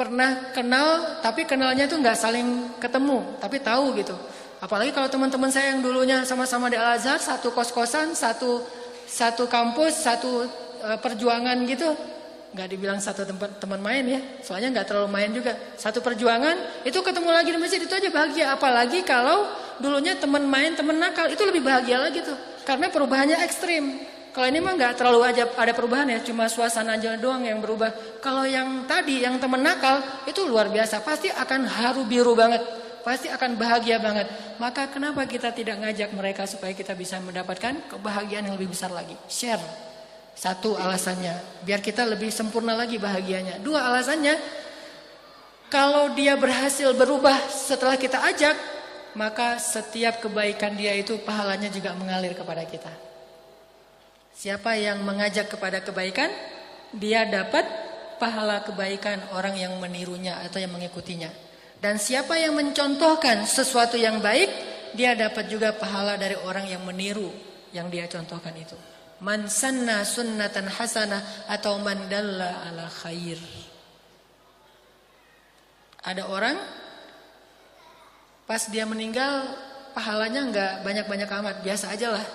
[0.00, 4.16] pernah kenal tapi kenalnya itu nggak saling ketemu tapi tahu gitu
[4.64, 8.64] apalagi kalau teman-teman saya yang dulunya sama-sama di Al Azhar satu kos-kosan satu
[9.04, 10.48] satu kampus satu
[10.80, 11.92] uh, perjuangan gitu
[12.50, 16.98] nggak dibilang satu tempat teman main ya soalnya nggak terlalu main juga satu perjuangan itu
[16.98, 19.46] ketemu lagi di masjid itu aja bahagia apalagi kalau
[19.78, 22.34] dulunya teman main teman nakal itu lebih bahagia lagi tuh
[22.66, 27.18] karena perubahannya ekstrim kalau ini mah nggak terlalu aja ada perubahan ya, cuma suasana aja
[27.18, 27.90] doang yang berubah.
[28.22, 32.62] Kalau yang tadi yang temen nakal itu luar biasa, pasti akan haru biru banget,
[33.02, 34.30] pasti akan bahagia banget.
[34.62, 39.18] Maka kenapa kita tidak ngajak mereka supaya kita bisa mendapatkan kebahagiaan yang lebih besar lagi?
[39.26, 39.89] Share.
[40.40, 41.36] Satu alasannya,
[41.68, 43.60] biar kita lebih sempurna lagi bahagianya.
[43.60, 44.40] Dua alasannya,
[45.68, 48.56] kalau dia berhasil berubah setelah kita ajak,
[49.20, 52.88] maka setiap kebaikan dia itu pahalanya juga mengalir kepada kita.
[54.32, 56.32] Siapa yang mengajak kepada kebaikan,
[56.96, 57.68] dia dapat
[58.16, 61.28] pahala kebaikan orang yang menirunya atau yang mengikutinya.
[61.84, 64.48] Dan siapa yang mencontohkan sesuatu yang baik,
[64.96, 67.28] dia dapat juga pahala dari orang yang meniru
[67.76, 68.99] yang dia contohkan itu.
[69.20, 73.36] Man sanna sunnatan hasanah atau man dalla ala khair.
[76.00, 76.56] Ada orang
[78.48, 79.44] pas dia meninggal
[79.92, 82.26] pahalanya enggak banyak-banyak amat, biasa aja lah.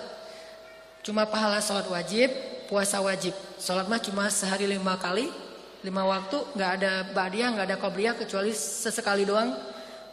[1.02, 2.30] Cuma pahala sholat wajib,
[2.70, 3.34] puasa wajib.
[3.58, 5.26] Sholat mah cuma sehari lima kali,
[5.82, 9.54] lima waktu, nggak ada badiah, nggak ada qobliyah kecuali sesekali doang.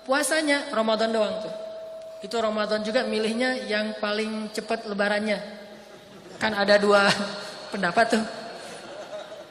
[0.10, 1.54] Puasanya Ramadan doang tuh.
[2.26, 5.63] Itu Ramadan juga milihnya yang paling cepat lebarannya.
[6.44, 7.08] Kan ada dua
[7.72, 8.24] pendapat tuh.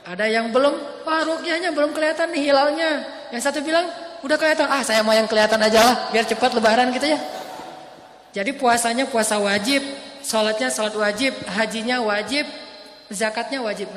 [0.04, 0.76] Ada yang belum,
[1.08, 2.90] wah rukyahnya belum kelihatan nih hilalnya.
[3.32, 3.88] Yang satu bilang,
[4.20, 7.18] udah kelihatan, ah saya mau yang kelihatan aja lah, biar cepat lebaran gitu ya.
[8.36, 9.80] Jadi puasanya puasa wajib,
[10.22, 12.46] Sholatnya sholat wajib, hajinya wajib,
[13.10, 13.90] zakatnya wajib.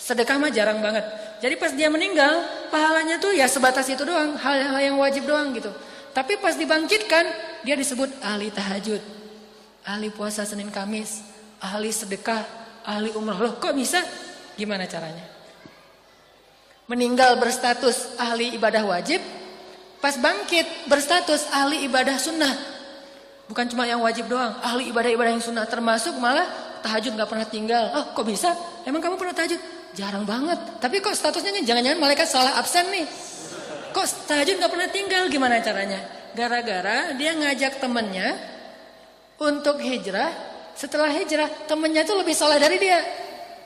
[0.00, 1.04] Sedekah mah jarang banget.
[1.44, 5.68] Jadi pas dia meninggal, pahalanya tuh ya sebatas itu doang, hal-hal yang wajib doang gitu.
[6.16, 7.28] Tapi pas dibangkitkan,
[7.60, 9.04] dia disebut ahli tahajud,
[9.84, 11.20] ahli puasa Senin Kamis,
[11.60, 12.42] ahli sedekah,
[12.84, 13.38] ahli umrah.
[13.38, 14.00] Loh kok bisa?
[14.56, 15.24] Gimana caranya?
[16.86, 19.18] Meninggal berstatus ahli ibadah wajib,
[19.98, 22.54] pas bangkit berstatus ahli ibadah sunnah.
[23.46, 26.46] Bukan cuma yang wajib doang, ahli ibadah-ibadah yang sunnah termasuk malah
[26.82, 27.84] tahajud nggak pernah tinggal.
[27.94, 28.54] Oh, kok bisa?
[28.86, 29.58] Emang kamu pernah tahajud?
[29.98, 30.58] Jarang banget.
[30.78, 33.06] Tapi kok statusnya jangan-jangan malaikat salah absen nih.
[33.90, 35.22] Kok tahajud nggak pernah tinggal?
[35.26, 36.00] Gimana caranya?
[36.36, 38.36] Gara-gara dia ngajak temennya
[39.40, 40.55] untuk hijrah.
[40.76, 43.00] Setelah hijrah, temennya tuh lebih soleh dari dia.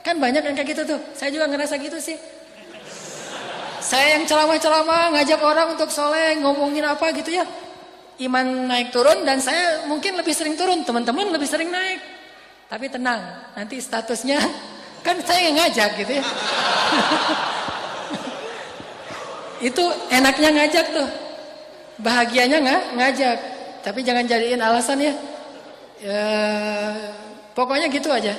[0.01, 0.99] Kan banyak yang kayak gitu tuh.
[1.13, 2.15] Saya juga ngerasa gitu sih.
[3.83, 7.43] Saya yang ceramah-ceramah ngajak orang untuk soleh, ngomongin apa gitu ya
[8.21, 11.97] iman naik turun dan saya mungkin lebih sering turun, teman-teman lebih sering naik.
[12.69, 13.19] Tapi tenang,
[13.57, 14.37] nanti statusnya
[15.05, 16.23] kan saya yang ngajak gitu ya.
[19.69, 21.09] Itu enaknya ngajak tuh.
[22.01, 23.37] Bahagianya nggak ngajak.
[23.85, 25.13] Tapi jangan jadiin alasan ya.
[26.01, 26.27] Ya.
[27.53, 28.33] Pokoknya gitu aja.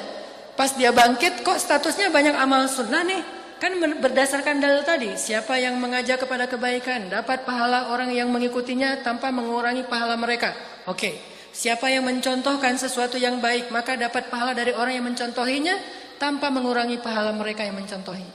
[0.52, 3.22] Pas dia bangkit kok statusnya banyak amal sunnah nih.
[3.62, 9.30] Kan berdasarkan dalil tadi, siapa yang mengajak kepada kebaikan dapat pahala orang yang mengikutinya tanpa
[9.30, 10.50] mengurangi pahala mereka.
[10.90, 11.14] Oke,
[11.54, 15.78] siapa yang mencontohkan sesuatu yang baik maka dapat pahala dari orang yang mencontohinya
[16.18, 18.26] tanpa mengurangi pahala mereka yang mencontohi.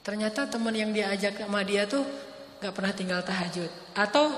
[0.00, 2.00] Ternyata teman yang diajak sama dia tuh
[2.64, 4.32] gak pernah tinggal tahajud atau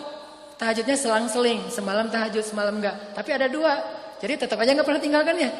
[0.61, 3.17] tahajudnya selang-seling, semalam tahajud, semalam enggak.
[3.17, 3.81] Tapi ada dua,
[4.21, 5.51] jadi tetap aja gak pernah tinggalkan ya.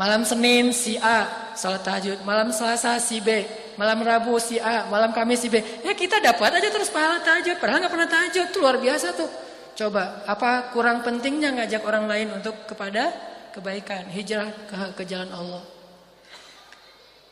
[0.00, 3.44] Malam Senin si A salat tahajud, malam Selasa si B,
[3.76, 5.60] malam Rabu si A, malam Kamis si B.
[5.84, 9.28] Ya kita dapat aja terus pahala tahajud, padahal nggak pernah tahajud, itu luar biasa tuh.
[9.76, 13.12] Coba, apa kurang pentingnya ngajak orang lain untuk kepada
[13.52, 15.60] kebaikan, hijrah ke, ke jalan Allah.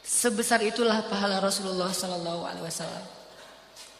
[0.04, 3.23] Sebesar itulah pahala Rasulullah Sallallahu Alaihi Wasallam.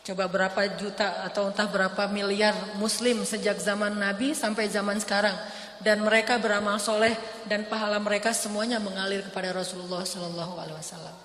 [0.05, 5.33] Coba berapa juta atau entah berapa miliar Muslim sejak zaman Nabi sampai zaman sekarang
[5.81, 7.17] dan mereka beramal soleh
[7.49, 11.17] dan pahala mereka semuanya mengalir kepada Rasulullah Sallallahu Alaihi Wasallam.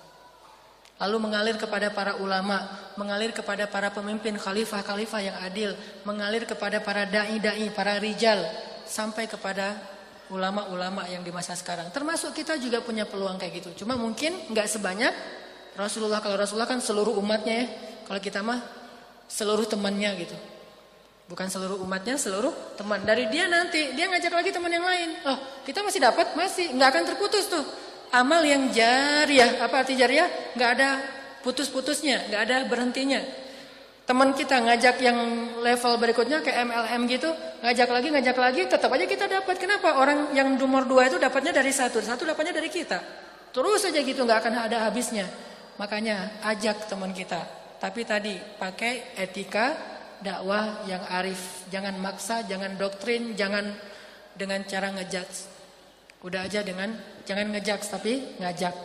[0.96, 2.60] Lalu mengalir kepada para ulama,
[2.96, 5.72] mengalir kepada para pemimpin khalifah-khalifah yang adil,
[6.08, 8.40] mengalir kepada para dai-dai, para rijal,
[8.88, 9.76] sampai kepada
[10.32, 11.88] ulama-ulama yang di masa sekarang.
[11.92, 13.84] Termasuk kita juga punya peluang kayak gitu.
[13.84, 15.12] Cuma mungkin nggak sebanyak
[15.76, 16.20] Rasulullah.
[16.20, 17.89] Kalau Rasulullah kan seluruh umatnya ya.
[18.10, 18.58] Kalau kita mah
[19.30, 20.34] seluruh temannya gitu.
[21.30, 23.06] Bukan seluruh umatnya, seluruh teman.
[23.06, 25.14] Dari dia nanti, dia ngajak lagi teman yang lain.
[25.30, 26.74] Oh, kita masih dapat, masih.
[26.74, 27.62] nggak akan terputus tuh
[28.10, 29.62] amal yang jariah.
[29.62, 30.26] Apa arti jariah?
[30.58, 30.98] Nggak ada
[31.46, 33.22] putus-putusnya, nggak ada berhentinya.
[34.10, 35.18] Teman kita ngajak yang
[35.62, 37.30] level berikutnya ke MLM gitu,
[37.62, 39.54] ngajak lagi, ngajak lagi, tetap aja kita dapat.
[39.54, 40.02] Kenapa?
[40.02, 42.98] Orang yang nomor dua itu dapatnya dari satu, satu dapatnya dari kita.
[43.54, 45.30] Terus aja gitu, nggak akan ada habisnya.
[45.78, 47.59] Makanya ajak teman kita.
[47.80, 49.72] Tapi tadi pakai etika
[50.20, 51.64] dakwah yang arif.
[51.72, 53.72] Jangan maksa, jangan doktrin, jangan
[54.36, 55.28] dengan cara ngejat.
[56.20, 56.92] Udah aja dengan
[57.24, 58.76] jangan ngejudge tapi ngajak.